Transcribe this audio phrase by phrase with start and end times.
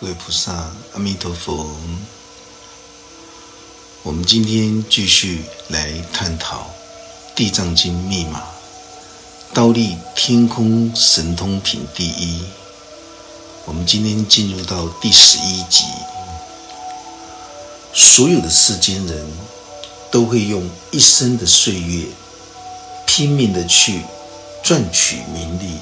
[0.00, 0.50] 各位菩萨，
[0.94, 1.76] 阿弥陀佛。
[4.02, 6.60] 我们今天继续来探讨
[7.36, 8.42] 《地藏经》密码，
[9.52, 12.40] 刀立天空神通品第一。
[13.66, 15.84] 我们今天进入到第十一集。
[17.92, 19.26] 所有的世间人
[20.10, 22.06] 都会用一生的岁月，
[23.06, 24.00] 拼命的去
[24.64, 25.78] 赚取名利，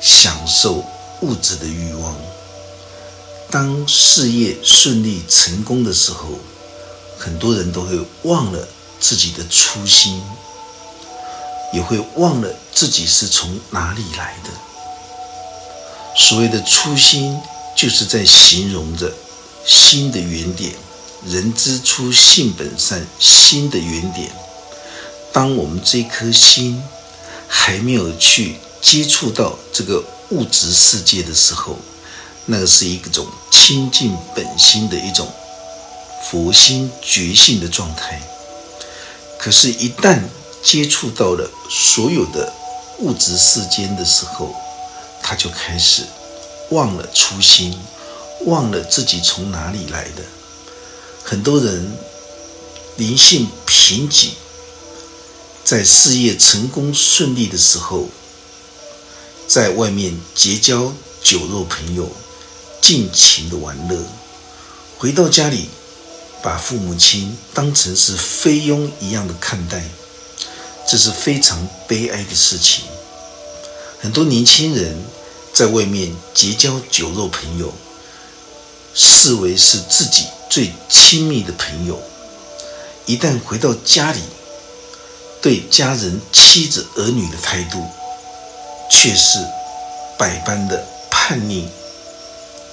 [0.00, 0.82] 享受
[1.20, 2.16] 物质的欲望。
[3.56, 6.28] 当事业顺利成功的时候，
[7.16, 8.68] 很多人都会忘了
[9.00, 10.20] 自己的初心，
[11.72, 14.50] 也会忘了自己是从哪里来的。
[16.14, 17.40] 所谓的初心，
[17.74, 19.10] 就是在形容着
[19.64, 20.74] 心的原点。
[21.26, 24.30] 人之初，性本善，心的原点。
[25.32, 26.82] 当我们这颗心
[27.48, 31.78] 还没有去接触到这个物质世界的时候，
[32.46, 35.28] 那个是一种清净本心的一种
[36.24, 38.22] 佛心觉性的状态。
[39.38, 40.22] 可是，一旦
[40.62, 42.52] 接触到了所有的
[42.98, 44.54] 物质世间的时候，
[45.22, 46.04] 他就开始
[46.70, 47.78] 忘了初心，
[48.46, 50.22] 忘了自己从哪里来的。
[51.22, 51.92] 很多人
[52.96, 54.30] 灵性贫瘠，
[55.64, 58.08] 在事业成功顺利的时候，
[59.46, 60.92] 在外面结交
[61.22, 62.08] 酒肉朋友。
[62.86, 63.98] 尽情的玩乐，
[64.96, 65.68] 回到家里，
[66.40, 69.82] 把父母亲当成是菲佣一样的看待，
[70.88, 72.84] 这是非常悲哀的事情。
[74.00, 74.96] 很多年轻人
[75.52, 77.74] 在外面结交酒肉朋友，
[78.94, 82.00] 视为是自己最亲密的朋友，
[83.04, 84.20] 一旦回到家里，
[85.42, 87.84] 对家人、妻子、儿女的态度，
[88.88, 89.44] 却是
[90.16, 91.68] 百般的叛逆。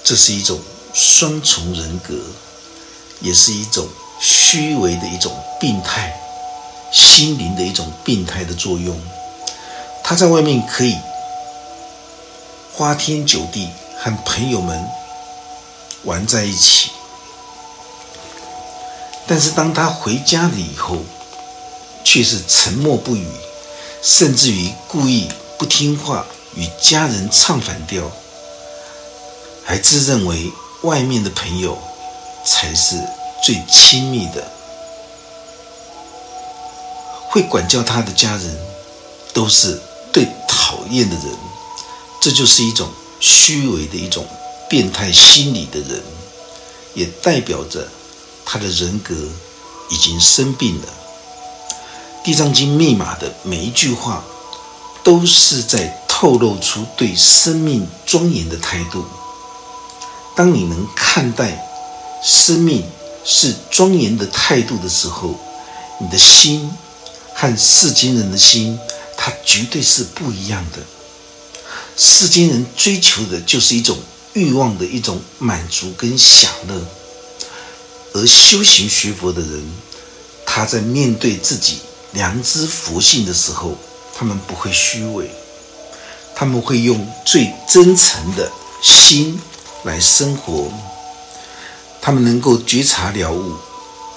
[0.03, 0.59] 这是一种
[0.93, 2.13] 双重人格，
[3.21, 3.87] 也是一种
[4.19, 6.13] 虚伪的一种病态，
[6.91, 8.99] 心灵的一种病态的作用。
[10.03, 10.97] 他在外面可以
[12.73, 14.85] 花天酒地，和朋友们
[16.03, 16.91] 玩在一起，
[19.25, 20.97] 但是当他回家了以后，
[22.03, 23.25] 却是沉默不语，
[24.01, 26.25] 甚至于故意不听话，
[26.55, 28.11] 与家人唱反调。
[29.65, 30.51] 还自认为
[30.81, 31.77] 外面的朋友
[32.45, 32.95] 才是
[33.43, 34.51] 最亲密的，
[37.29, 38.59] 会管教他的家人
[39.33, 39.81] 都是
[40.11, 41.25] 最讨厌的人，
[42.21, 44.25] 这就是一种虚伪的一种
[44.69, 46.01] 变态心理的人，
[46.93, 47.87] 也代表着
[48.45, 49.15] 他的人格
[49.89, 50.87] 已经生病了。
[52.25, 54.23] 《地藏经》密码的每一句话，
[55.03, 59.05] 都是在透露出对生命庄严的态度。
[60.35, 61.63] 当你能看待
[62.23, 62.83] 生命
[63.23, 65.39] 是庄严的态度的时候，
[65.99, 66.71] 你的心
[67.33, 68.79] 和世间人的心，
[69.15, 70.79] 它绝对是不一样的。
[71.95, 73.97] 世间人追求的就是一种
[74.33, 76.83] 欲望的一种满足跟享乐，
[78.13, 79.71] 而修行学佛的人，
[80.45, 81.77] 他在面对自己
[82.13, 83.77] 良知佛性的时候，
[84.15, 85.29] 他们不会虚伪，
[86.35, 88.51] 他们会用最真诚的
[88.81, 89.39] 心。
[89.83, 90.71] 来生活，
[92.01, 93.57] 他们能够觉察了悟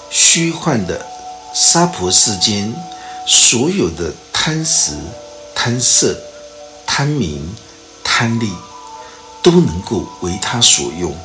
[0.09, 1.05] 虚幻的
[1.53, 2.73] 沙婆世间
[3.25, 4.93] 所有的贪食、
[5.53, 6.17] 贪色、
[6.85, 7.53] 贪名、
[8.03, 8.51] 贪利，
[9.43, 11.15] 都能够为他所用。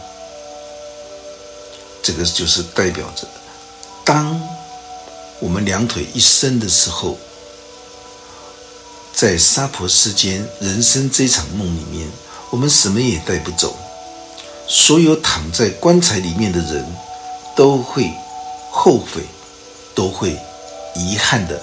[2.03, 3.28] 这个就是代表着，
[4.04, 4.41] 当
[5.38, 7.16] 我们两腿一伸的时候，
[9.14, 12.10] 在沙婆世间人生这场梦里面，
[12.50, 13.76] 我们什么也带不走。
[14.75, 16.97] 所有躺在棺材里面的人，
[17.55, 18.10] 都会
[18.71, 19.22] 后悔，
[19.94, 20.34] 都会
[20.97, 21.60] 遗憾的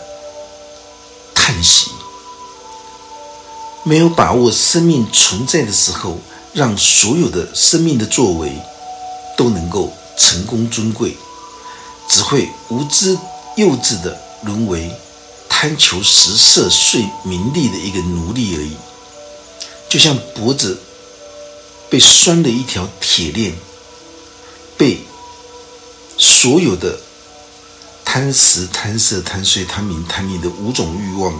[1.34, 1.90] 叹息。
[3.82, 6.20] 没有把握生命存在的时候，
[6.54, 8.52] 让所有的生命的作为
[9.36, 11.18] 都能够成功尊贵，
[12.08, 13.18] 只会无知
[13.58, 14.88] 幼稚的沦为
[15.50, 18.78] 贪求食色睡名利的一个奴隶而已，
[19.90, 20.80] 就像脖子。
[21.90, 23.54] 被拴的一条铁链，
[24.78, 25.02] 被
[26.18, 27.00] 所有的
[28.06, 31.34] 贪食、贪色、贪睡、贪名、贪利的五种欲望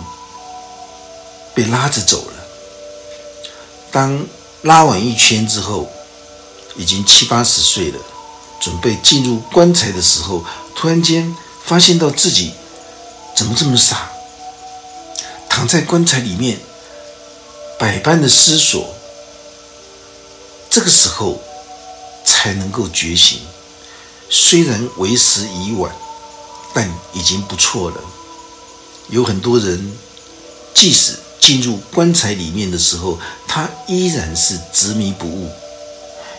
[1.54, 2.34] 被拉着走了。
[3.92, 4.26] 当
[4.64, 5.88] 拉完一圈之后，
[6.76, 8.00] 已经七八十岁了，
[8.60, 10.44] 准备进入棺材的时候，
[10.76, 12.54] 突然间发现到自己
[13.36, 14.10] 怎么这么傻，
[15.48, 16.60] 躺在棺材里面，
[17.78, 18.96] 百般的思索。
[20.70, 21.42] 这个时候，
[22.24, 23.40] 才能够觉醒。
[24.30, 25.92] 虽然为时已晚，
[26.74, 27.98] 但已经不错了。
[29.10, 29.98] 有很多人，
[30.74, 33.18] 即使进入棺材里面的时候，
[33.48, 35.50] 他依然是执迷不悟。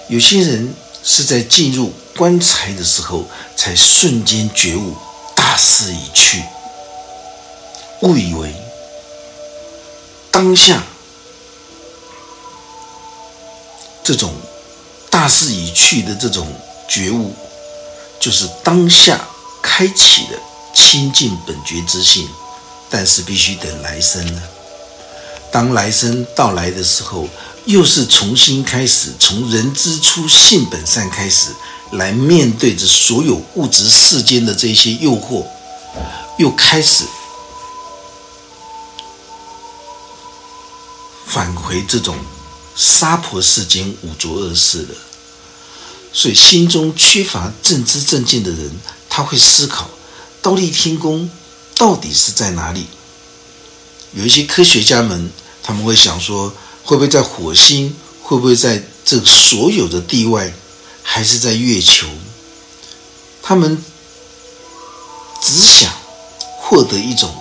[0.09, 0.73] 有些人
[1.03, 3.25] 是在进入棺材的时候，
[3.56, 4.94] 才瞬间觉悟，
[5.35, 6.44] 大势已去。
[8.03, 8.55] 误以为
[10.31, 10.82] 当下
[14.11, 14.35] 这种
[15.09, 16.53] 大势已去的这种
[16.89, 17.33] 觉悟，
[18.19, 19.25] 就是当下
[19.62, 20.37] 开启的
[20.75, 22.29] 清净本觉之性。
[22.91, 24.43] 但是必须等来生了。
[25.53, 27.29] 当来生到来的时候，
[27.67, 31.51] 又是重新开始，从人之初性本善开始，
[31.93, 35.47] 来面对着所有物质世间的这些诱惑，
[36.37, 37.05] 又开始
[41.25, 42.17] 返回这种
[42.76, 44.94] 杀婆世间五浊恶世了。
[46.12, 48.70] 所以，心中缺乏正知正见的人，
[49.08, 49.88] 他会思考：
[50.43, 51.31] 倒立天宫。
[51.76, 52.87] 到底是在哪里？
[54.12, 55.31] 有一些科学家们，
[55.62, 56.52] 他们会想说，
[56.84, 57.96] 会不会在火星？
[58.22, 60.52] 会不会在这所有的地外？
[61.02, 62.06] 还是在月球？
[63.43, 63.82] 他们
[65.40, 65.90] 只想
[66.58, 67.34] 获得一种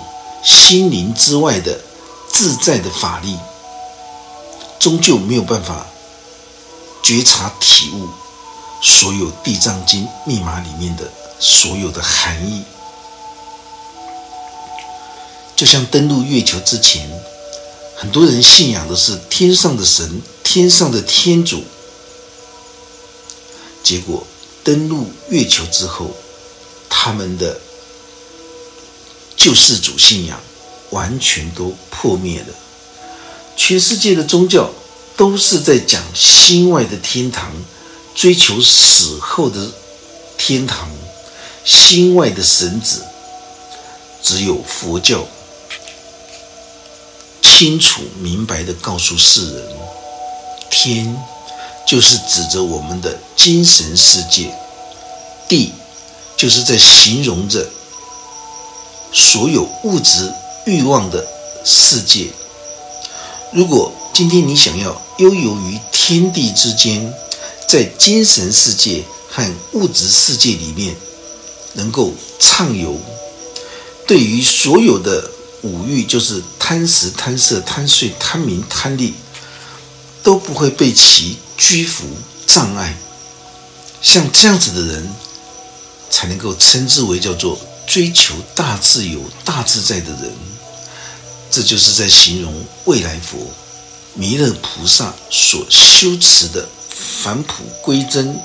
[0.43, 1.81] 心灵之外的
[2.31, 3.35] 自在的法力，
[4.79, 5.85] 终究没有办法
[7.03, 8.07] 觉察体悟
[8.81, 12.63] 所有《地藏经》密码里面的所有的含义。
[15.55, 17.09] 就像登陆月球之前，
[17.97, 21.65] 很多人信仰的是天上的神、天上的天主。
[23.83, 24.25] 结果
[24.63, 26.11] 登陆月球之后，
[26.87, 27.59] 他们的
[29.35, 30.39] 救世主信仰
[30.91, 32.47] 完全都破灭了。
[33.59, 34.69] 全世界的宗教
[35.17, 37.51] 都是在讲心外的天堂，
[38.15, 39.69] 追求死后的
[40.38, 40.89] 天堂，
[41.65, 43.03] 心外的神子，
[44.23, 45.27] 只有佛教。
[47.41, 49.67] 清楚明白的告诉世人，
[50.71, 51.13] 天
[51.85, 54.55] 就是指着我们的精神世界，
[55.50, 55.73] 地
[56.38, 57.67] 就是在形容着
[59.12, 60.33] 所有物质
[60.65, 61.27] 欲望的
[61.65, 62.29] 世界。
[63.51, 67.13] 如果今天你想要悠游于天地之间，
[67.68, 70.96] 在精神世界和物质世界里面
[71.74, 72.98] 能够畅游，
[74.07, 75.31] 对于所有的。
[75.62, 79.13] 五欲就是贪食、贪色、贪睡、贪名、贪利，
[80.24, 82.06] 都不会被其拘服
[82.48, 82.98] 障碍。
[84.01, 85.13] 像这样子的人，
[86.10, 90.31] 才能够称之为叫做追求大自由、大自在的人。
[91.51, 92.54] 这就是在形容
[92.86, 93.38] 未来佛
[94.13, 98.40] 弥勒菩萨所修持的返璞归真、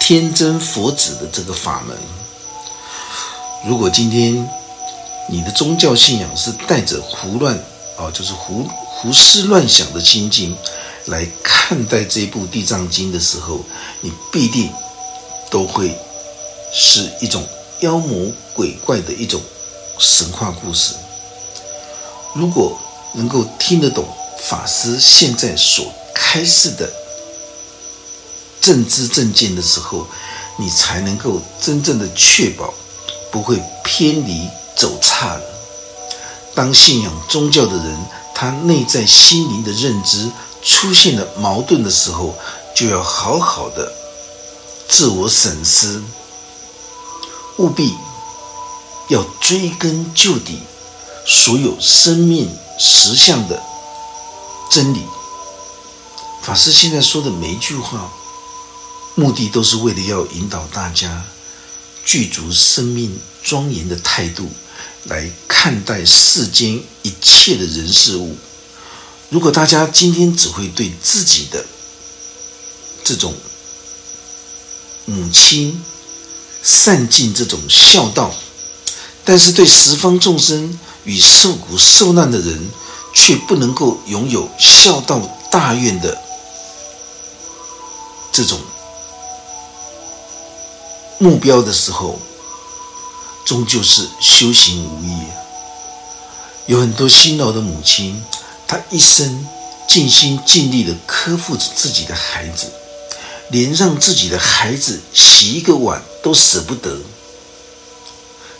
[0.00, 1.96] 天真佛子的这个法门。
[3.66, 4.48] 如果今天，
[5.28, 7.56] 你的宗教信仰是带着胡乱
[7.98, 10.56] 啊，就是胡胡思乱想的心境
[11.06, 13.60] 来看待这部《地藏经》的时候，
[14.00, 14.70] 你必定
[15.50, 15.96] 都会
[16.72, 17.46] 是一种
[17.80, 19.40] 妖魔鬼怪的一种
[19.98, 20.94] 神话故事。
[22.34, 22.78] 如果
[23.14, 24.06] 能够听得懂
[24.42, 26.92] 法师现在所开示的
[28.60, 30.06] 正知正见的时候，
[30.58, 32.72] 你才能够真正的确保
[33.30, 34.48] 不会偏离。
[34.76, 35.42] 走差了。
[36.52, 37.96] 当信仰宗教的人，
[38.34, 40.28] 他内在心灵的认知
[40.64, 42.34] 出现了矛盾的时候，
[42.74, 43.92] 就要好好的
[44.88, 46.02] 自我审视，
[47.58, 47.94] 务必
[49.10, 50.58] 要追根究底，
[51.26, 53.62] 所有生命实相的
[54.70, 55.00] 真理。
[56.42, 58.12] 法师现在说的每一句话，
[59.14, 61.24] 目的都是为了要引导大家
[62.04, 64.50] 具足生命庄严的态度。
[65.04, 68.38] 来看待世间一切的人事物。
[69.28, 71.62] 如果大家今天只会对自己的
[73.04, 73.34] 这种
[75.04, 75.84] 母亲
[76.62, 78.34] 善尽这种孝道，
[79.26, 82.70] 但是对十方众生与受苦受难的人，
[83.12, 85.20] 却不能够拥有孝道
[85.50, 86.18] 大愿的
[88.32, 88.58] 这种
[91.18, 92.18] 目标的时候，
[93.44, 95.22] 终究是修行无益。
[96.66, 98.24] 有很多辛劳的母亲，
[98.66, 99.46] 她一生
[99.86, 102.72] 尽心尽力的呵护着自己的孩子，
[103.50, 106.98] 连让自己的孩子洗一个碗都舍不得，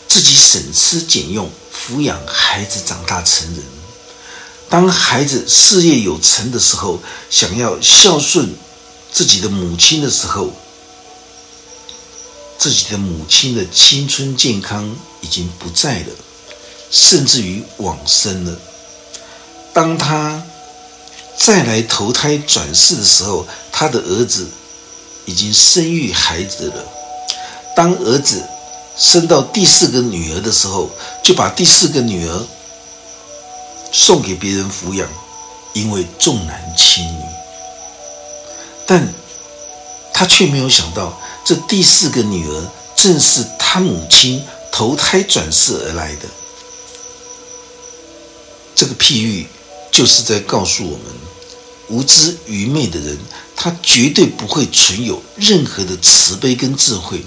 [0.07, 1.49] 自己省吃俭用
[1.85, 3.63] 抚养孩子长大成人。
[4.67, 6.99] 当孩子事业有成的时候，
[7.29, 8.55] 想要孝顺
[9.11, 10.51] 自己的母亲的时候，
[12.57, 16.07] 自己的母亲的青春健康已经不在了，
[16.89, 18.57] 甚至于往生了。
[19.71, 20.43] 当他
[21.37, 24.47] 再来投胎转世的时候，他的儿子
[25.25, 26.83] 已经生育孩子了。
[27.75, 28.43] 当儿子
[28.97, 30.89] 生到第四个女儿的时候，
[31.23, 32.47] 就把第四个女儿
[33.91, 35.07] 送给别人抚养，
[35.73, 37.23] 因为重男轻女。
[38.85, 39.13] 但
[40.13, 46.27] 他却没有想到，这第四个女儿正是他母亲投胎转世而来的。
[48.75, 49.47] 这个譬喻。
[49.91, 51.05] 就是在告诉我们，
[51.87, 53.17] 无知愚昧的人，
[53.55, 57.23] 他绝对不会存有任何的慈悲跟智慧，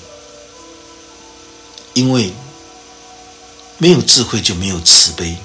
[1.98, 2.32] 因为
[3.78, 5.36] 没有智慧就没有慈悲。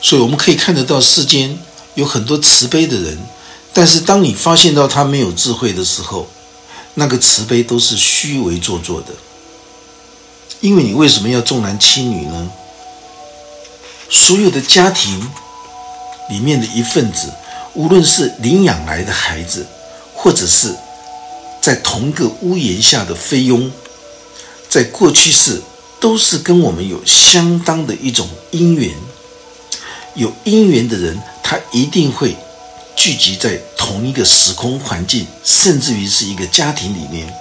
[0.00, 1.58] 所以我们可以看得到世间
[1.94, 3.18] 有很多慈悲的人，
[3.72, 6.28] 但是当你发现到他没有智慧的时候，
[6.94, 9.08] 那个慈悲都是虚伪做作的。
[10.60, 12.50] 因为你为什么要重男轻女呢？
[14.10, 15.30] 所有的家庭。
[16.30, 17.30] 里面的一份子，
[17.74, 19.66] 无论是领养来的孩子，
[20.14, 20.74] 或者是
[21.60, 23.70] 在同个屋檐下的菲佣，
[24.74, 25.62] 在过去世
[26.00, 28.92] 都是跟我们有相当的一种因缘。
[30.16, 32.36] 有因缘的人，他一定会
[32.96, 37.32] 聚集在同一个时空环境，甚至于是一个家庭里面。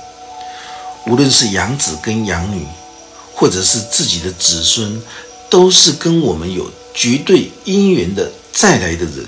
[1.07, 2.67] 无论是养子跟养女，
[3.33, 5.01] 或者是自己的子孙，
[5.49, 8.31] 都是跟我们有绝对因缘的。
[8.51, 9.25] 再来的人，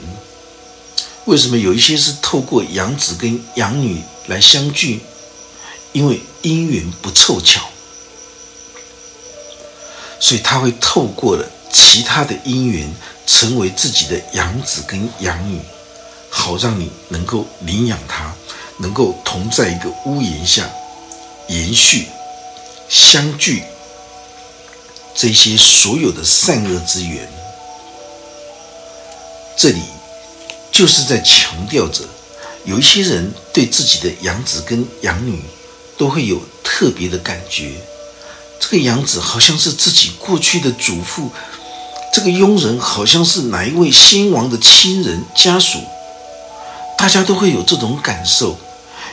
[1.25, 4.99] 为什么有一些是透过养子跟养女来相聚？
[5.91, 7.67] 因为姻缘不凑巧，
[10.25, 12.91] 所以他会透过了其他的姻缘，
[13.27, 15.61] 成为自己的养子跟养女，
[16.31, 18.33] 好让你能够领养他，
[18.79, 20.67] 能够同在一个屋檐下，
[21.47, 22.07] 延续
[22.89, 23.61] 相聚
[25.13, 27.29] 这些所有的善恶之缘。
[29.55, 29.83] 这里
[30.71, 32.03] 就是在强调着，
[32.63, 35.39] 有一些人对自己的养子跟养女
[35.99, 37.73] 都会有特别的感觉。
[38.59, 41.29] 这个养子好像是自己过去的祖父，
[42.11, 45.79] 这个佣人好像是哪一位先王的亲人家属，
[46.97, 48.57] 大家都会有这种感受。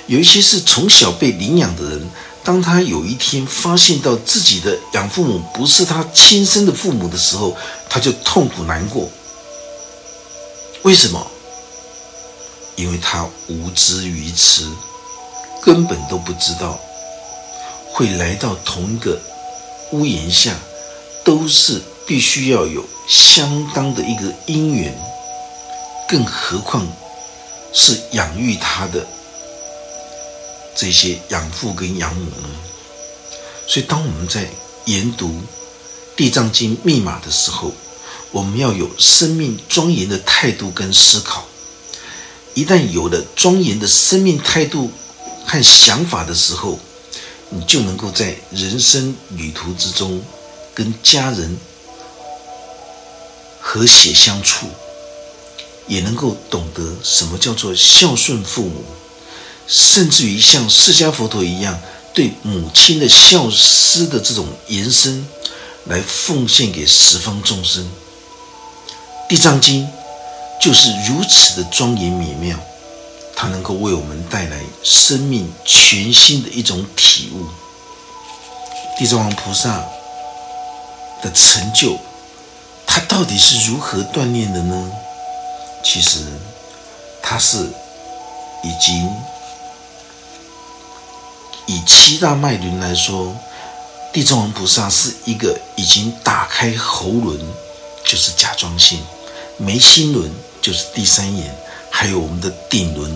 [0.06, 2.10] 有一些是从小被领养的人，
[2.42, 7.56] 当他有一天发现到自己的养父母不是他亲生的父母的时候，
[7.88, 9.08] 他就痛苦难过。
[10.82, 11.24] 为什么？
[12.74, 14.66] 因为他无知愚痴，
[15.62, 16.80] 根本都不知道
[17.92, 19.20] 会来到同一个
[19.92, 20.54] 屋檐下，
[21.22, 24.92] 都是必须要有相当的一个因缘，
[26.08, 26.86] 更何况
[27.72, 29.06] 是养育他的
[30.74, 32.48] 这些养父跟养母呢？
[33.66, 34.48] 所以，当我们在
[34.86, 35.28] 研读
[36.16, 37.72] 《地藏经》密码的时候，
[38.30, 41.44] 我们要有生命庄严的态度跟思考，
[42.54, 44.90] 一旦有了庄严的生命态度
[45.46, 46.78] 和想法的时候，
[47.54, 50.22] 你就能够在人生旅途之中
[50.74, 51.58] 跟家人
[53.60, 54.66] 和谐相处，
[55.86, 58.82] 也能够懂得什么叫做孝顺父母，
[59.66, 61.78] 甚至于像释迦佛陀一样，
[62.14, 65.26] 对母亲的孝思的这种延伸，
[65.84, 67.86] 来奉献给十方众生。
[69.28, 69.86] 地藏经
[70.60, 72.58] 就是如此的庄严美妙，
[73.34, 77.46] 它能够为我们带来生命全新的一种体悟。
[78.98, 79.84] 地藏王菩萨
[81.22, 81.98] 的成就，
[82.86, 84.92] 他到底是如何锻炼的呢？
[85.82, 86.20] 其实，
[87.22, 87.58] 他是
[88.62, 89.10] 已经
[91.66, 93.34] 以七大脉轮来说，
[94.12, 97.40] 地藏王菩萨是一个已经打开喉轮，
[98.04, 99.00] 就是甲状腺。
[99.56, 101.56] 眉心轮就是第三眼，
[101.94, 103.14] 还有我们的顶轮，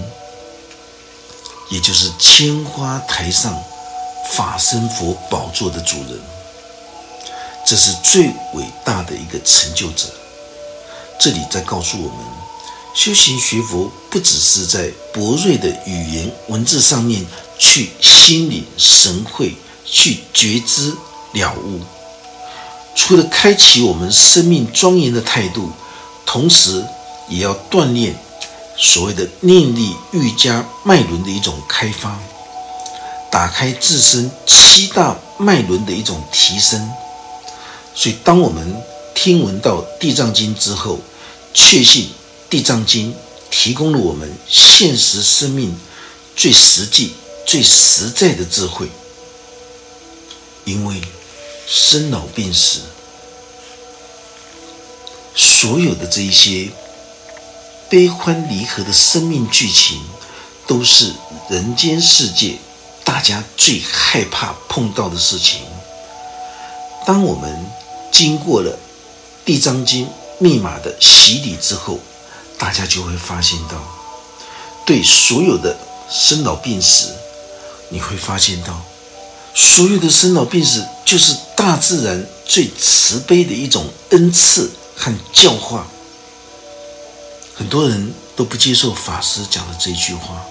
[1.71, 3.59] 也就是千花台上
[4.33, 6.21] 法身佛宝座的主人。
[7.66, 10.04] 这是最伟大的一个成就者。
[11.18, 12.18] 这里在告诉我们，
[12.95, 17.26] 修行学佛不只是在博瑞的语言文字上面
[17.59, 20.95] 去心领神会，去觉知
[21.33, 21.80] 了悟，
[22.95, 25.73] 除了开启我们生命庄严的态度。
[26.25, 26.85] 同时，
[27.28, 28.14] 也要锻炼
[28.78, 32.18] 所谓的念力瑜伽脉轮的一种开发，
[33.30, 36.90] 打开自身七大脉轮的一种提升。
[37.95, 38.76] 所以，当我们
[39.14, 41.00] 听闻到《地藏经》之后，
[41.54, 42.04] 确信
[42.50, 43.12] 《地藏经》
[43.50, 45.75] 提供了我们现实生命
[46.37, 47.14] 最实际、
[47.47, 48.88] 最实在的智慧。
[50.64, 51.00] 因为
[51.66, 52.80] 生老病死，
[55.35, 56.68] 所有的这一些
[57.88, 60.00] 悲欢离合的生命剧情，
[60.66, 61.12] 都是
[61.49, 62.59] 人间世界
[63.05, 65.61] 大家最害怕碰到的事情。
[67.07, 67.64] 当我们
[68.11, 68.73] 经过了
[69.47, 70.07] 《地藏经》
[70.40, 72.00] 密码的洗礼之后，
[72.59, 73.76] 大家就会发现到，
[74.85, 75.76] 对所有的
[76.11, 77.14] 生老病死，
[77.90, 78.83] 你会发现到。
[79.55, 85.87] 所有的生老病死，就是大自然最慈悲的一种恩赐和教化。
[87.58, 90.44] 很多人都不接受法师讲的这句话，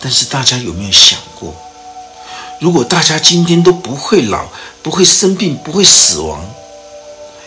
[0.00, 1.52] 但是大家有没有想过，
[2.60, 4.46] 如果大家今天都不会老、
[4.80, 6.48] 不会生病、不会死亡，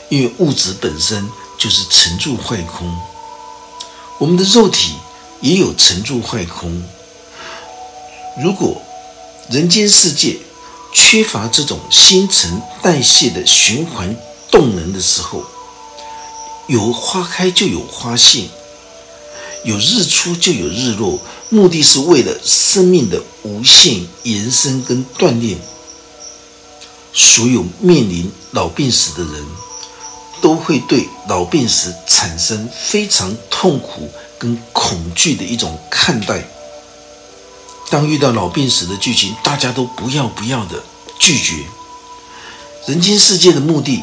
[0.10, 1.25] 因为物质本身
[1.57, 2.93] 就是沉住坏空，
[4.17, 4.95] 我们的肉体
[5.39, 6.83] 也有沉住坏空。
[8.43, 8.81] 如果
[9.50, 10.38] 人间世界，
[10.93, 14.13] 缺乏这种新陈代谢的循环
[14.51, 15.45] 动能的时候，
[16.67, 18.50] 有花开就有花谢，
[19.63, 25.60] 有日出就有日落，目的是为了生命的无限延伸跟锻炼。
[27.13, 29.46] 所有面临老病死的人，
[30.41, 36.44] 都会对老病死产生非常痛苦跟恐惧的一种看待。
[37.89, 40.82] 当遇到老病死的剧情，大家都不要不要的
[41.20, 41.56] 拒绝。
[42.88, 44.01] 人间世界的目的，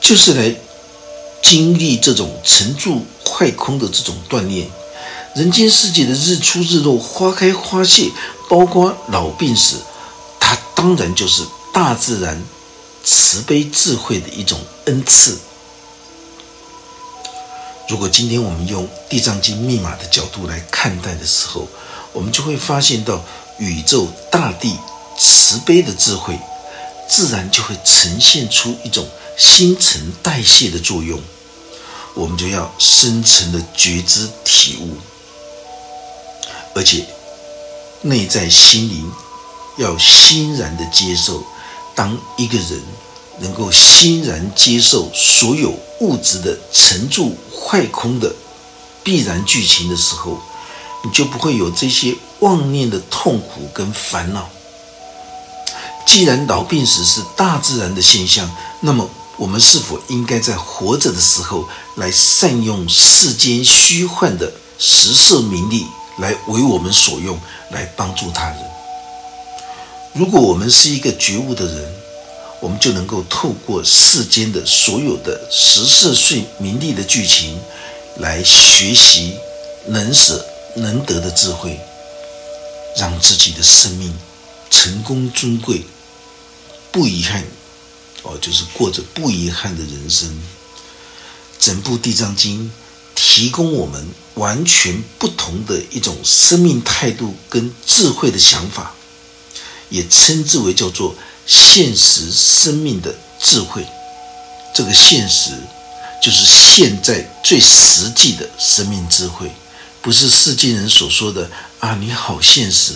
[0.00, 0.54] 就是来
[1.42, 4.70] 经历这种沉住坏空的这种锻炼。
[5.34, 8.10] 人间世界的日出日落、花开花谢，
[8.48, 9.76] 包括老病死，
[10.38, 12.42] 它当然就是大自然
[13.02, 15.38] 慈悲智慧的一种恩赐。
[17.88, 21.66] 如果今天我们用《地藏经》密码的角度来看待的时候，
[22.12, 23.22] 我们就会发现到
[23.58, 24.76] 宇宙大地
[25.18, 26.38] 慈悲的智慧，
[27.08, 31.20] 自然就会呈现出一种新陈代谢的作用。
[32.14, 34.96] 我们就要深层的觉知体悟，
[36.74, 37.04] 而且
[38.02, 39.10] 内在心灵
[39.78, 41.42] 要欣然的接受。
[41.94, 42.82] 当一个人
[43.38, 47.36] 能够欣然接受所有物质的沉住。
[47.64, 48.34] 坏空的
[49.04, 50.38] 必然剧情的时候，
[51.04, 54.50] 你就不会有这些妄念的痛苦跟烦恼。
[56.04, 65.84] 既然老病死是大自然的现象，那么我们是否应该在活着的时候来善用世间虚幻的食色名利，
[66.18, 67.38] 来为我们所用，
[67.70, 68.58] 来帮助他人？
[70.14, 71.94] 如果我们是一个觉悟的人，
[72.60, 77.58] 我们就能够透过世间的所有的十色睡名利的剧情，
[78.18, 79.34] 来学习
[79.86, 81.78] 能舍能得的智慧，
[82.96, 84.16] 让自己的生命
[84.70, 85.84] 成功尊贵，
[86.90, 87.44] 不遗憾，
[88.22, 90.28] 哦，就是过着不遗憾的人生。
[91.62, 92.64] 整部《地藏经》
[93.14, 98.94] 提供我们完全不同的一种生命态度跟智慧的想法，
[99.88, 101.14] 也称之为叫做。
[101.44, 103.84] 现实生命的智慧，
[104.72, 105.50] 这个现实
[106.22, 109.50] 就是现在最实际的生命智慧，
[110.00, 112.94] 不是世间人所说的啊，你好现实，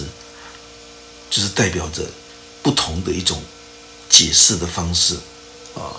[1.29, 2.05] 就是代表着
[2.63, 3.43] 不同的一种
[4.09, 5.17] 解释的方式
[5.75, 5.91] 啊。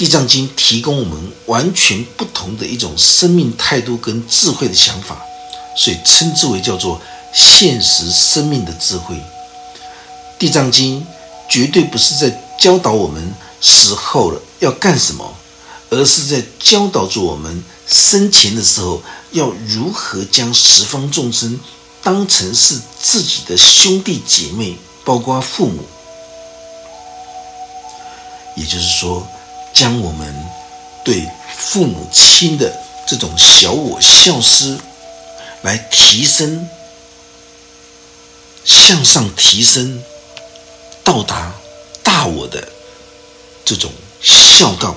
[0.00, 5.20] 地藏经提供我们完全不同的一种生命态度跟智慧的想法，
[5.76, 6.98] 所以称之为叫做
[7.34, 9.14] 现实生命的智慧。
[10.38, 11.06] 地藏经。
[11.52, 15.34] 绝对不是在教导我们死后了要干什么，
[15.90, 21.58] 而是在教导着我们生前的时候要如何将十方众生
[22.04, 25.82] 当成是自己的兄弟姐妹，包括父母。
[28.56, 29.26] 也就是说，
[29.72, 30.34] 将我们
[31.04, 32.72] 对父母亲的
[33.06, 34.78] 这种小我孝思，
[35.62, 36.68] 来提升，
[38.64, 40.02] 向上提升。
[41.02, 41.52] 到达
[42.04, 42.68] 大我的
[43.64, 44.94] 这种孝道，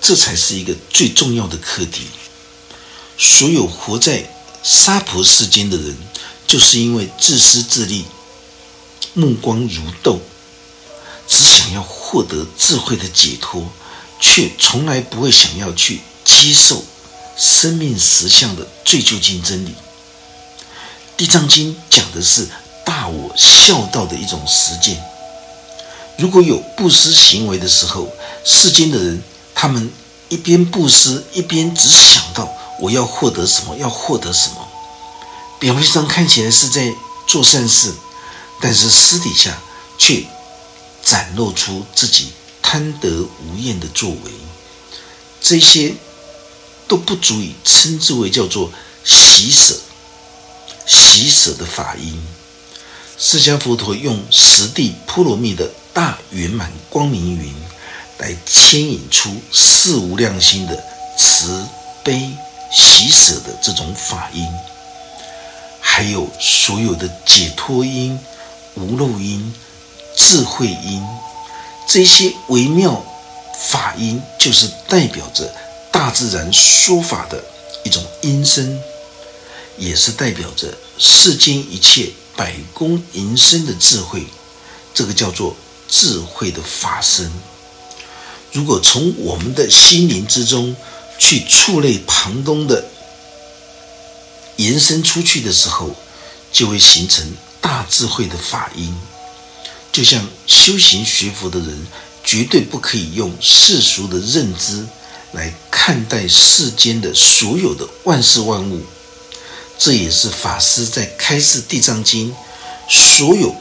[0.00, 2.08] 这才是一个最重要的课题。
[3.16, 4.28] 所有活在
[4.62, 5.96] 娑婆世间的人，
[6.46, 8.04] 就是因为自私自利、
[9.14, 10.20] 目光如豆，
[11.30, 13.64] 只想要获得智慧的解脱，
[14.18, 16.84] 却从来不会想要去接受
[17.38, 19.74] 生命实相的最究竟真理。
[21.16, 22.48] 地藏经讲的是。
[22.82, 25.00] 大我孝道的一种实践。
[26.18, 28.08] 如果有布施行为的时候，
[28.44, 29.22] 世间的人
[29.54, 29.92] 他们
[30.28, 32.48] 一边布施，一边只想到
[32.80, 33.76] 我要获得什么？
[33.76, 34.66] 要获得什么？
[35.60, 36.92] 表面上看起来是在
[37.28, 37.94] 做善事，
[38.60, 39.56] 但是私底下
[39.96, 40.24] 却
[41.02, 42.28] 展露出自己
[42.62, 44.32] 贪得无厌的作为，
[45.40, 45.94] 这些
[46.86, 48.70] 都不足以称之为叫做
[49.04, 49.78] 喜舍。
[50.86, 52.20] 喜舍的法音，
[53.16, 57.54] 释迦佛陀用十地波罗蜜的大圆满光明云，
[58.18, 60.82] 来牵引出四无量心的
[61.16, 61.64] 慈
[62.02, 62.28] 悲
[62.72, 64.44] 喜舍的这种法音。
[65.80, 68.18] 还有所有的解脱音、
[68.74, 69.54] 无漏音、
[70.22, 71.02] 智慧音，
[71.88, 73.02] 这些微妙
[73.70, 75.50] 法音，就是代表着
[75.90, 77.42] 大自然说法的
[77.84, 78.78] 一种音声，
[79.78, 84.26] 也是代表着世间一切百功淫身的智慧。
[84.92, 85.56] 这个叫做
[85.88, 87.32] 智慧的法身。
[88.52, 90.76] 如果从我们的心灵之中
[91.18, 92.84] 去触类旁通的。
[94.56, 95.88] 延伸出去的时候，
[96.52, 97.26] 就会形成
[97.62, 98.94] 大智慧的法音。
[99.92, 101.86] 就像修行学佛的人，
[102.24, 104.86] 绝对不可以用世俗的认知
[105.32, 108.80] 来看待世间的所有的万事万物。
[109.78, 112.32] 这也是法师在开示《地藏经》，
[112.88, 113.54] 所有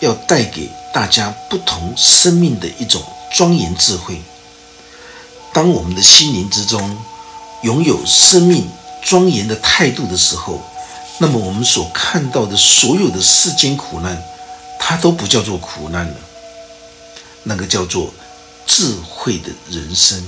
[0.00, 3.02] 要带给大家不同生命的一种
[3.36, 4.20] 庄严智慧。
[5.52, 6.96] 当我们的心灵之中
[7.62, 8.68] 拥有生命。
[9.06, 10.62] 庄严的态度的时候，
[11.18, 14.18] 那么我们所看到的所有的世间苦难，
[14.78, 16.16] 它都不叫做苦难了，
[17.42, 18.12] 那个叫做
[18.66, 20.26] 智慧的人生。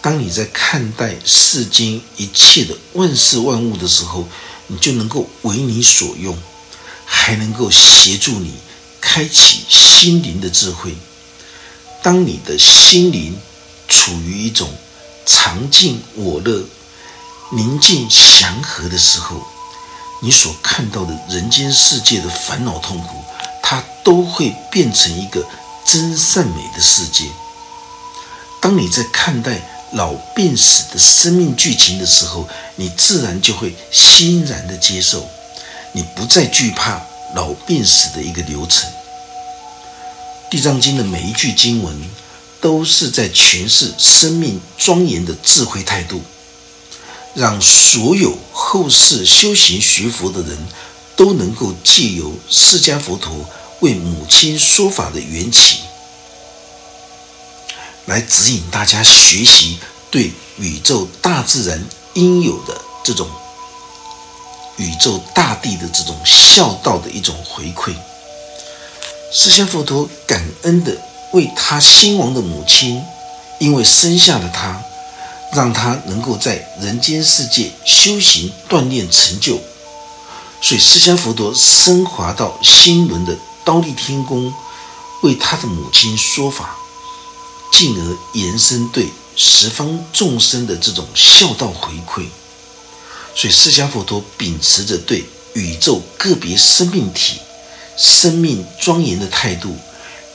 [0.00, 4.28] 当你在看待世间一切的万事万物的时候，
[4.68, 6.36] 你就能够为你所用，
[7.04, 8.54] 还能够协助你
[9.00, 10.94] 开启心灵的智慧。
[12.02, 13.36] 当你的心灵
[13.88, 14.72] 处于一种
[15.24, 16.64] 常静我乐。
[17.52, 19.46] 宁静祥和的时候，
[20.26, 23.22] 你所看到的人间世界的烦恼痛苦，
[23.62, 25.46] 它都会变成一个
[25.84, 27.26] 真善美的世界。
[28.60, 29.60] 当你在看待
[29.92, 35.24] 老病死的生命剧情的时候，你自然就会欣然的接受，
[35.92, 37.00] 你不再惧怕
[37.36, 38.90] 老病死的一个流程。
[40.50, 41.96] 地藏经的每一句经文，
[42.60, 46.20] 都是在诠释生命庄严的智慧态度。
[47.36, 50.56] 让所有后世修行学佛的人
[51.14, 53.30] 都能够借由释迦佛陀
[53.80, 55.80] 为母亲说法的缘起，
[58.06, 59.78] 来指引大家学习
[60.10, 63.28] 对宇宙大自然应有的这种
[64.78, 67.94] 宇宙大地的这种孝道的一种回馈。
[69.30, 70.96] 释迦佛陀感恩的
[71.34, 73.02] 为他兴亡的母亲，
[73.58, 74.82] 因为生下了他。
[75.52, 79.60] 让他能够在人间世界修行锻炼成就，
[80.60, 84.52] 所以释迦佛陀升华到新轮的刀立天宫，
[85.22, 86.76] 为他的母亲说法，
[87.72, 92.26] 进而延伸对十方众生的这种孝道回馈。
[93.34, 97.38] 所以释迦佛陀秉持着对宇宙个别生命体
[97.96, 99.76] 生命庄严的态度，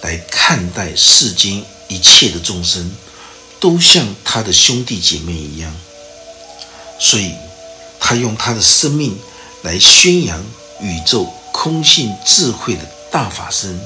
[0.01, 2.91] 来看待世间一切的众生。
[3.61, 5.71] 都像他的兄弟姐妹一样，
[6.99, 7.31] 所以
[7.99, 9.15] 他用他的生命
[9.61, 10.43] 来宣扬
[10.81, 13.79] 宇宙空性智慧的大法身，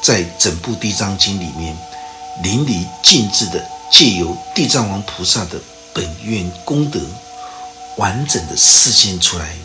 [0.00, 1.76] 在整部地藏经里面
[2.44, 5.60] 淋漓尽致的借由地藏王菩萨的
[5.92, 7.00] 本愿功德，
[7.96, 9.56] 完整的示现出来。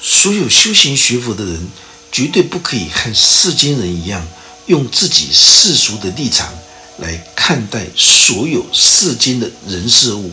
[0.00, 1.68] 所有修行学佛的人，
[2.12, 4.24] 绝对不可以和世间人一样，
[4.66, 6.54] 用自己世俗的立场。
[6.98, 10.30] 来看待所有世间的人事物，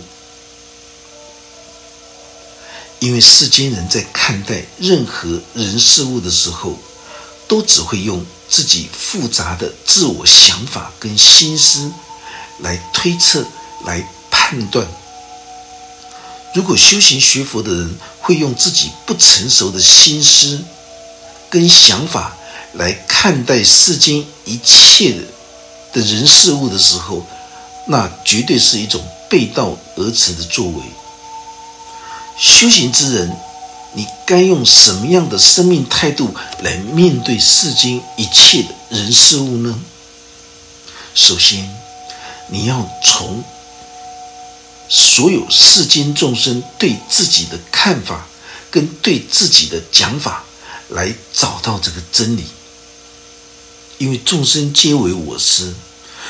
[2.99, 6.79] 因为世间人在看待任何人事物的时候，
[7.47, 11.91] 都只会用自己复杂的自我想法跟心思
[12.59, 13.45] 来推测、
[13.85, 14.87] 来判断。
[16.55, 20.63] 如果修行学佛的人会用自己不成熟的心思
[21.49, 22.37] 跟想法
[22.73, 25.23] 来看待世间一切的。
[25.93, 27.25] 的人事物的时候，
[27.87, 30.83] 那绝对是一种背道而驰的作为。
[32.37, 33.37] 修行之人，
[33.93, 39.79] 你该用什么样的生命态度来面对世间一切的人事物呢？
[41.13, 41.69] 首先，
[42.47, 43.43] 你要从
[44.89, 48.25] 所有世间众生对自己的看法
[48.71, 50.43] 跟对自己的讲法
[50.89, 52.45] 来找到这个真理。
[54.03, 55.73] 因为众生皆为我师，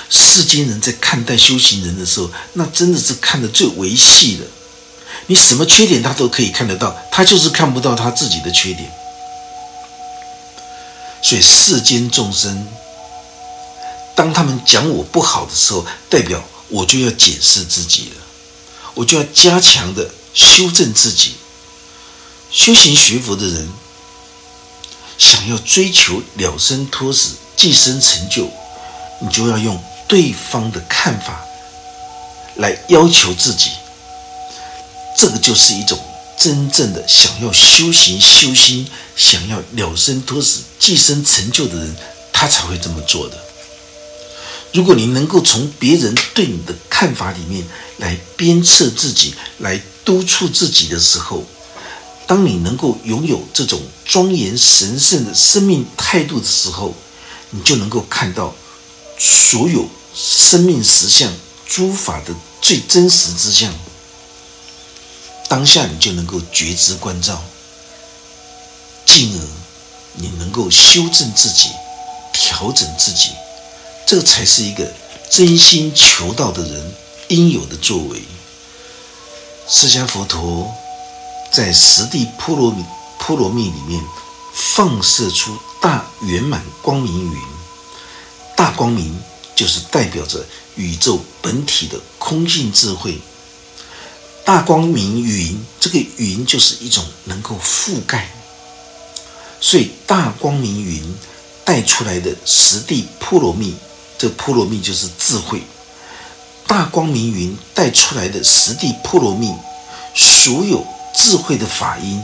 [0.07, 4.45] 世间人在看待修行人的时候，那真的是看得最维系的。
[5.25, 8.91] 你什么缺点他都可以看得到，他就是看不到他自己的缺点。
[11.23, 12.67] 所以世间众生，
[14.15, 18.21] 当他们讲我不好的时候，代表我就要检视自己了，
[18.93, 21.33] 我就要加强的修正自己。
[22.51, 23.67] 修行学佛的人，
[25.23, 28.49] 想要追求了生脱死、寄生成就，
[29.21, 31.39] 你就要用对方的看法
[32.57, 33.71] 来要求自己。
[35.17, 35.97] 这个就是一种
[36.37, 41.95] 真正的想要修行、修心、想要了生脱死、寄生成就的人，
[42.33, 43.37] 他才会这么做的。
[44.73, 47.63] 如果你能够从别人对你的看法里面
[47.99, 51.45] 来鞭策自己、来督促自己的时候，
[52.25, 56.93] 当你能够拥有这种庄严神圣的生命态度的时候，
[57.51, 58.55] 你就能够看到
[59.19, 61.31] 所有生命实相、
[61.67, 63.73] 诸法的最真实之相。
[65.49, 67.43] 当下你就能够觉知关照，
[69.05, 69.39] 进而
[70.13, 71.69] 你能够修正自己、
[72.33, 73.29] 调整自己，
[74.07, 74.91] 这才是一个
[75.29, 76.93] 真心求道的人
[77.27, 78.21] 应有的作为。
[79.67, 80.73] 释迦佛陀
[81.53, 82.83] 在十地波罗蜜
[83.19, 84.03] 波罗蜜里面
[84.55, 87.39] 放射出大圆满光明云，
[88.57, 89.15] 大光明
[89.55, 90.43] 就是代表着
[90.75, 93.21] 宇宙本体的空性智慧。
[94.43, 98.33] 大光明云，这个云就是一种能够覆盖，
[99.61, 101.15] 所以大光明云
[101.63, 103.75] 带出来的十地波罗蜜，
[104.17, 105.61] 这波罗蜜就是智慧。
[106.65, 109.53] 大光明云带出来的十地波罗蜜，
[110.15, 110.83] 所有
[111.13, 112.21] 智慧的法音，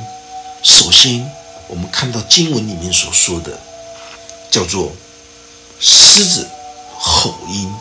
[0.63, 1.29] 首先
[1.67, 3.57] 我们看到经文里面所说的，
[4.49, 4.91] 叫做
[5.79, 6.49] 狮子
[6.97, 7.71] 吼音，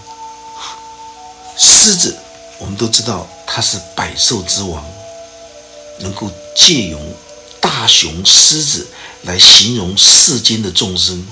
[1.56, 2.16] 狮子。
[2.60, 4.84] 我们都知道它是百兽之王，
[6.00, 7.00] 能够借用
[7.60, 8.88] 大雄狮子
[9.22, 11.24] 来形容世间的众生。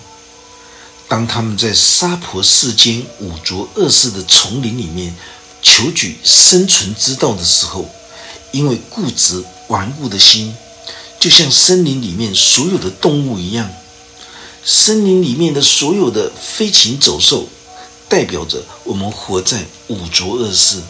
[1.08, 5.14] 当他们在娑婆世间五浊恶世的丛林里面
[5.62, 7.88] 求取生存之道的时候，
[8.52, 10.56] 因为固执顽固的心，
[11.18, 13.70] 就像森林里面所有的动物一样，
[14.64, 17.48] 森林里面的所有的飞禽走兽，
[18.08, 20.82] 代表着我们活在五浊恶世。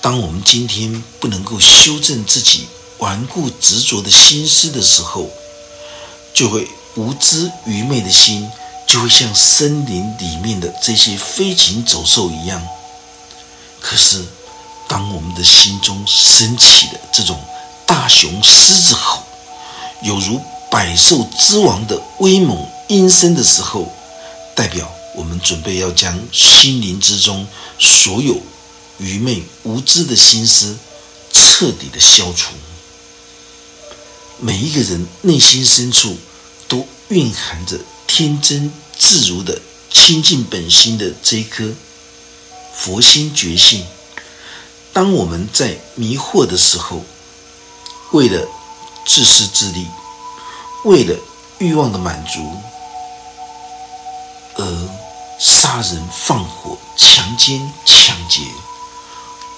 [0.00, 2.66] 当我们今天不能够修正自己
[2.98, 5.28] 顽固执着的心思的时候，
[6.32, 8.48] 就会无知愚昧的心
[8.86, 12.66] 就会像森林里面的这些飞禽走兽一样。
[13.80, 14.24] 可是，
[14.88, 17.38] 当我们的心中升起的这种
[17.88, 19.24] 大雄狮子吼，
[20.02, 20.38] 有如
[20.70, 23.90] 百兽之王的威猛阴声的时候，
[24.54, 27.46] 代表我们准备要将心灵之中
[27.78, 28.36] 所有。
[28.98, 30.76] 愚昧无知的心思
[31.32, 32.52] 彻底的消除。
[34.38, 36.18] 每一个人内心深处
[36.68, 39.58] 都蕴含着天真自如的
[39.90, 41.72] 清净本心的这一颗
[42.74, 43.86] 佛心觉性。
[44.92, 47.02] 当我们在迷惑的时候，
[48.12, 48.46] 为了
[49.04, 49.86] 自私自利，
[50.84, 51.14] 为了
[51.58, 52.40] 欲望的满足，
[54.56, 54.88] 而
[55.38, 58.42] 杀人放火、强奸抢劫。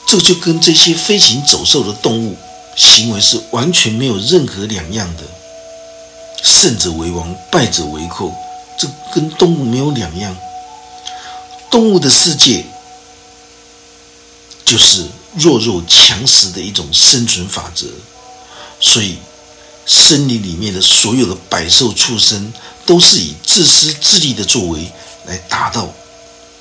[0.07, 2.37] 这就跟这些飞禽走兽的动物
[2.77, 5.23] 行为是完全没有任何两样的。
[6.43, 8.35] 胜者为王，败者为寇，
[8.77, 10.37] 这跟动物没有两样。
[11.71, 12.65] 动物的世界
[14.65, 17.87] 就是弱肉强食的一种生存法则，
[18.81, 19.19] 所以
[19.87, 22.53] 森林里面的所有的百兽畜生
[22.87, 24.91] 都是以自私自利的作为
[25.27, 25.89] 来达到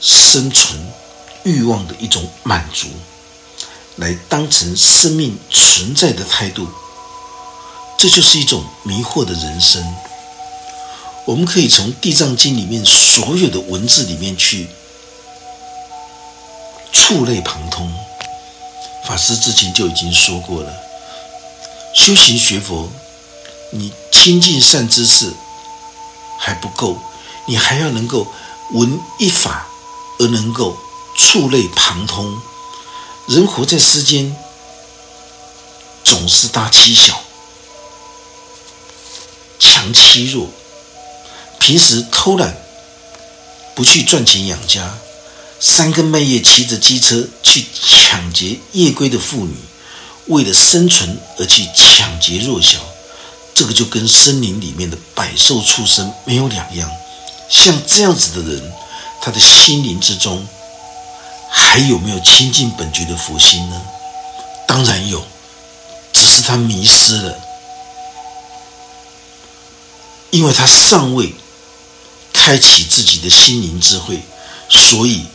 [0.01, 0.79] 生存
[1.43, 2.87] 欲望的一种满足。
[3.95, 6.69] 来当成生命存在的态度，
[7.97, 9.83] 这就是一种迷惑的人生。
[11.25, 14.69] 我们可以从《地藏经》里面所有的文字里面去
[16.93, 17.91] 触类旁通。
[19.05, 20.73] 法师之前就已经说过了，
[21.93, 22.89] 修行学佛，
[23.71, 25.33] 你亲近善知识
[26.37, 26.97] 还不够，
[27.47, 28.27] 你还要能够
[28.71, 29.67] 闻一法
[30.19, 30.77] 而能够
[31.17, 32.39] 触类旁通。
[33.27, 34.35] 人活在世间，
[36.03, 37.21] 总是大欺小，
[39.59, 40.47] 强欺弱。
[41.59, 42.57] 平时偷懒，
[43.75, 44.97] 不去赚钱养家，
[45.59, 49.53] 三更半夜骑着机车去抢劫夜归的妇女，
[50.29, 52.79] 为了生存而去抢劫弱小，
[53.53, 56.89] 这个就跟森林里面的百兽畜生没有两样。
[57.49, 58.71] 像这样子的人，
[59.21, 60.45] 他的心灵之中
[61.49, 63.81] 还有没有亲近本觉的佛心呢？
[64.67, 65.25] 当然有，
[66.13, 67.39] 只是他迷失了，
[70.29, 71.33] 因为他尚未
[72.31, 74.21] 开启自己的心灵智慧，
[74.69, 75.25] 所以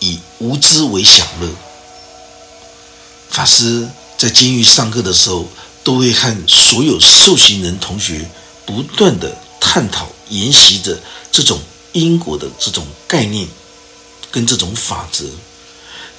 [0.00, 1.48] 以无知为享乐。
[3.30, 3.88] 法师
[4.18, 5.48] 在监狱上课的时候，
[5.84, 8.28] 都会和所有受刑人同学
[8.66, 10.98] 不断的探讨、研习着
[11.30, 11.60] 这种
[11.92, 13.46] 因果的这种概念
[14.32, 15.24] 跟这种法则。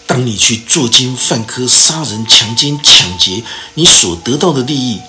[0.07, 4.99] 当你去作奸犯科、杀人、强奸、抢劫，你所得到的利益，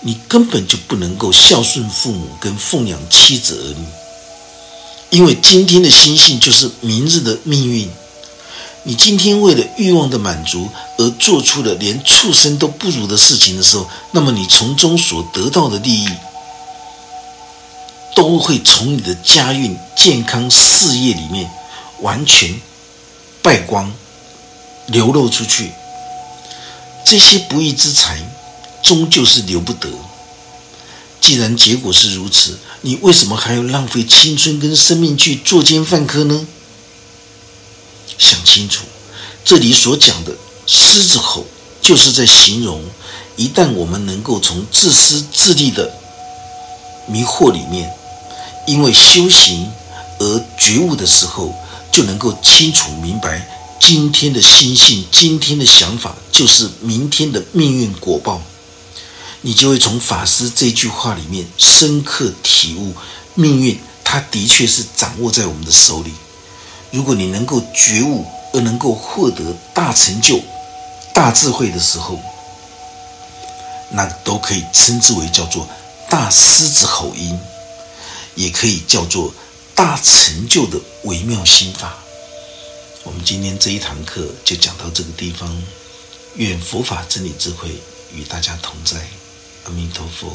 [0.00, 3.86] 你根本就不能够孝顺父母跟奉养妻子儿女，
[5.10, 7.88] 因为今天的心性就是明日的命运。
[8.88, 16.08] 你今天为了欲望的满足而做出了连畜生都不如的事情的时候，那么你从中所得到的利益，
[18.14, 21.50] 都会从你的家运、健康、事业里面
[22.00, 22.54] 完全。
[23.42, 23.92] 败光，
[24.86, 25.72] 流露出去，
[27.04, 28.20] 这些不义之财，
[28.82, 29.88] 终究是留不得。
[31.20, 36.46] 既然结果是如此，你为什么还要浪费青春跟生命去作奸犯科呢？
[38.18, 38.84] 想清楚，
[39.44, 40.32] 这里所讲的
[40.66, 41.44] 狮子吼，
[41.80, 42.82] 就是在形容，
[43.36, 45.90] 一旦我们能够从自私自利的
[47.06, 47.92] 迷惑里面，
[48.66, 49.70] 因为修行
[50.18, 51.54] 而觉悟的时候。
[51.92, 53.48] 就能够清楚明白，
[53.80, 58.42] 今天的心性，今天的想法，就是明天的命运果报。
[59.40, 62.92] 你就会从法师这句话里面深刻体悟，
[63.34, 66.12] 命运它的确是掌握在我们的手里。
[66.96, 70.40] 如果你能够觉悟，而能够获得大成就、
[71.12, 72.18] 大智慧的时候，
[73.90, 75.68] 那都可以称之为叫做
[76.08, 77.38] 大狮子吼音，
[78.34, 79.30] 也可以叫做。
[79.74, 81.98] 大成就的微妙心法，
[83.04, 85.54] 我们今天这一堂课就讲到这个地方。
[86.36, 87.68] 愿佛法真理智慧
[88.10, 88.96] 与大家同在，
[89.64, 90.32] 阿弥陀佛。